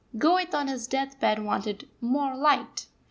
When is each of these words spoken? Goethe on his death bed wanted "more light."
Goethe 0.17 0.55
on 0.55 0.67
his 0.67 0.87
death 0.87 1.19
bed 1.19 1.45
wanted 1.45 1.87
"more 2.01 2.35
light." 2.35 2.87